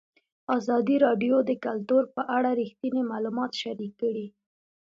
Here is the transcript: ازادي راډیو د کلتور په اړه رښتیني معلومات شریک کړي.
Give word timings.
ازادي 0.57 0.95
راډیو 1.05 1.35
د 1.49 1.51
کلتور 1.65 2.03
په 2.15 2.21
اړه 2.37 2.49
رښتیني 2.61 3.01
معلومات 3.11 3.51
شریک 3.61 3.93
کړي. 4.01 4.27